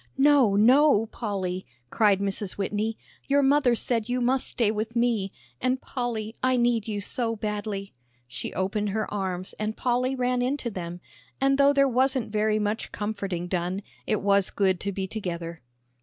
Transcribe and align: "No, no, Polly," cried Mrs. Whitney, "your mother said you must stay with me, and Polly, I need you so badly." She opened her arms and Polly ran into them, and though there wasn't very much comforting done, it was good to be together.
"No, 0.17 0.55
no, 0.55 1.05
Polly," 1.05 1.63
cried 1.91 2.19
Mrs. 2.21 2.53
Whitney, 2.53 2.97
"your 3.27 3.43
mother 3.43 3.75
said 3.75 4.09
you 4.09 4.19
must 4.19 4.47
stay 4.47 4.71
with 4.71 4.95
me, 4.95 5.31
and 5.61 5.79
Polly, 5.79 6.33
I 6.41 6.57
need 6.57 6.87
you 6.87 6.99
so 6.99 7.35
badly." 7.35 7.93
She 8.27 8.51
opened 8.55 8.89
her 8.89 9.13
arms 9.13 9.53
and 9.59 9.77
Polly 9.77 10.15
ran 10.15 10.41
into 10.41 10.71
them, 10.71 11.01
and 11.39 11.59
though 11.59 11.71
there 11.71 11.87
wasn't 11.87 12.31
very 12.31 12.57
much 12.57 12.91
comforting 12.91 13.47
done, 13.47 13.83
it 14.07 14.21
was 14.23 14.49
good 14.49 14.79
to 14.79 14.91
be 14.91 15.05
together. 15.05 15.61